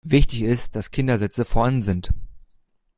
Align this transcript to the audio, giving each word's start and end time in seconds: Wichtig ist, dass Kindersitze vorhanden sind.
Wichtig 0.07 0.41
ist, 0.41 0.75
dass 0.75 0.89
Kindersitze 0.89 1.45
vorhanden 1.45 1.83
sind. 1.83 2.09